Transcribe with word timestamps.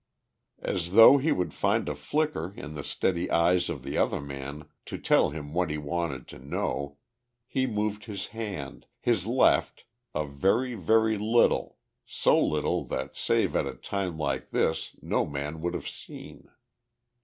As 0.63 0.93
though 0.93 1.19
he 1.19 1.31
would 1.31 1.53
find 1.53 1.87
a 1.87 1.93
flicker 1.93 2.55
in 2.57 2.73
the 2.73 2.83
steady 2.83 3.29
eyes 3.29 3.69
of 3.69 3.83
the 3.83 3.99
other 3.99 4.19
man 4.19 4.67
to 4.87 4.97
tell 4.97 5.29
him 5.29 5.53
what 5.53 5.69
he 5.69 5.77
wanted 5.77 6.27
to 6.29 6.39
know, 6.39 6.97
he 7.45 7.67
moved 7.67 8.05
his 8.05 8.29
hand, 8.29 8.87
his 8.99 9.27
left, 9.27 9.85
a 10.15 10.25
very, 10.25 10.73
very 10.73 11.19
little, 11.19 11.77
so 12.03 12.43
little 12.43 12.83
that 12.85 13.15
save 13.15 13.55
at 13.55 13.67
a 13.67 13.75
time 13.75 14.17
like 14.17 14.49
this 14.49 14.95
no 15.03 15.23
man 15.27 15.61
would 15.61 15.75
have 15.75 15.87
seen. 15.87 16.49